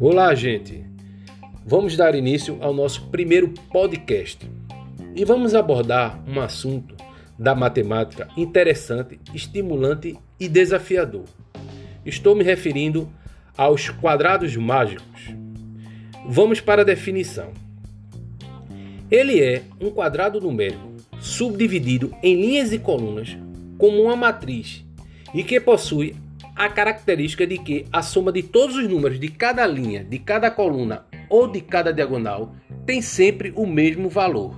Olá, 0.00 0.34
gente! 0.34 0.82
Vamos 1.66 1.96
dar 1.96 2.14
início 2.14 2.56
ao 2.62 2.72
nosso 2.72 3.08
primeiro 3.08 3.48
podcast 3.70 4.50
e 5.14 5.24
vamos 5.26 5.54
abordar 5.54 6.22
um 6.26 6.40
assunto 6.40 6.94
da 7.38 7.54
matemática 7.54 8.28
interessante, 8.36 9.20
estimulante 9.34 10.18
e 10.38 10.48
desafiador. 10.48 11.24
Estou 12.04 12.34
me 12.34 12.42
referindo 12.42 13.08
aos 13.56 13.90
quadrados 13.90 14.56
mágicos. 14.56 15.34
Vamos 16.26 16.60
para 16.60 16.82
a 16.82 16.84
definição. 16.84 17.52
Ele 19.10 19.42
é 19.42 19.64
um 19.80 19.90
quadrado 19.90 20.40
numérico 20.40 20.94
subdividido 21.20 22.14
em 22.22 22.40
linhas 22.40 22.72
e 22.72 22.78
colunas 22.78 23.36
como 23.76 24.02
uma 24.02 24.16
matriz 24.16 24.82
e 25.34 25.42
que 25.42 25.60
possui 25.60 26.16
a 26.54 26.68
característica 26.68 27.46
de 27.46 27.58
que 27.58 27.86
a 27.92 28.02
soma 28.02 28.32
de 28.32 28.42
todos 28.42 28.76
os 28.76 28.88
números 28.88 29.18
de 29.18 29.28
cada 29.28 29.66
linha, 29.66 30.04
de 30.04 30.18
cada 30.18 30.50
coluna 30.50 31.06
ou 31.28 31.46
de 31.46 31.60
cada 31.60 31.92
diagonal 31.92 32.54
tem 32.84 33.00
sempre 33.00 33.52
o 33.56 33.66
mesmo 33.66 34.08
valor. 34.08 34.56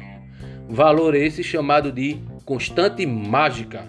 Valor 0.69 1.15
esse 1.15 1.45
chamado 1.45 1.93
de 1.93 2.19
constante 2.45 3.07
mágica. 3.07 3.87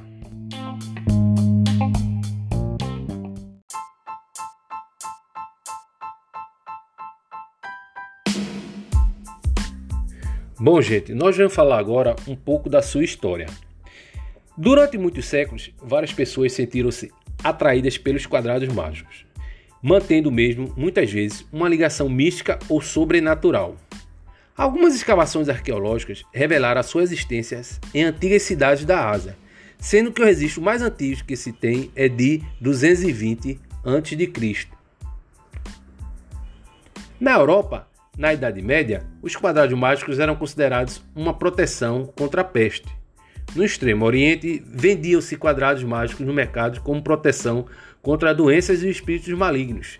Bom, 10.59 10.81
gente, 10.81 11.13
nós 11.13 11.35
vamos 11.35 11.53
falar 11.53 11.77
agora 11.77 12.15
um 12.27 12.35
pouco 12.35 12.69
da 12.69 12.81
sua 12.81 13.03
história. 13.03 13.47
Durante 14.55 14.99
muitos 14.99 15.25
séculos, 15.25 15.71
várias 15.81 16.13
pessoas 16.13 16.53
sentiram-se 16.53 17.11
atraídas 17.43 17.97
pelos 17.97 18.27
quadrados 18.27 18.71
mágicos, 18.71 19.25
mantendo 19.81 20.31
mesmo, 20.31 20.71
muitas 20.77 21.11
vezes, 21.11 21.43
uma 21.51 21.67
ligação 21.67 22.07
mística 22.07 22.59
ou 22.69 22.79
sobrenatural. 22.79 23.75
Algumas 24.55 24.93
escavações 24.93 25.49
arqueológicas 25.49 26.23
revelaram 26.31 26.79
a 26.79 26.83
sua 26.83 27.01
existência 27.01 27.59
em 27.95 28.03
antigas 28.03 28.43
cidades 28.43 28.85
da 28.85 29.09
Ásia, 29.09 29.35
sendo 29.79 30.11
que 30.11 30.21
o 30.21 30.25
registro 30.25 30.61
mais 30.61 30.83
antigo 30.83 31.23
que 31.25 31.35
se 31.35 31.51
tem 31.51 31.91
é 31.95 32.07
de 32.07 32.43
220 32.61 33.59
a.C. 33.83 34.67
Na 37.19 37.33
Europa, 37.33 37.87
na 38.15 38.33
Idade 38.33 38.61
Média, 38.61 39.03
os 39.21 39.35
quadrados 39.35 39.77
mágicos 39.77 40.19
eram 40.19 40.35
considerados 40.35 41.03
uma 41.15 41.33
proteção 41.33 42.05
contra 42.15 42.41
a 42.41 42.45
peste. 42.45 43.02
No 43.55 43.63
Extremo 43.63 44.03
Oriente, 44.05 44.63
vendiam-se 44.65 45.37
quadrados 45.37 45.83
mágicos 45.83 46.25
no 46.25 46.33
mercado 46.33 46.81
como 46.81 47.03
proteção 47.03 47.65
contra 48.01 48.33
doenças 48.33 48.81
e 48.81 48.89
espíritos 48.89 49.31
malignos. 49.37 49.99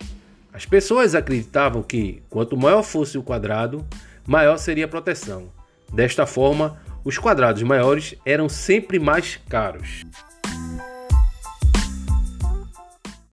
As 0.52 0.66
pessoas 0.66 1.14
acreditavam 1.14 1.84
que, 1.84 2.23
quanto 2.30 2.58
maior 2.58 2.82
fosse 2.82 3.18
o 3.18 3.23
quadrado, 3.23 3.86
maior 4.26 4.58
seria 4.58 4.86
a 4.86 4.88
proteção. 4.88 5.52
Desta 5.92 6.26
forma, 6.26 6.82
os 7.06 7.20
quadrados 7.20 7.62
maiores 7.62 8.16
eram 8.26 8.50
sempre 8.50 8.98
mais 8.98 9.40
caros. 9.48 10.04